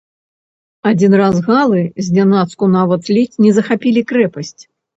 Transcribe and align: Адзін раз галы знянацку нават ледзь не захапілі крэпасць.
Адзін 0.91 1.13
раз 1.21 1.37
галы 1.49 1.83
знянацку 2.09 2.71
нават 2.79 3.01
ледзь 3.19 3.41
не 3.47 3.55
захапілі 3.61 4.01
крэпасць. 4.13 4.55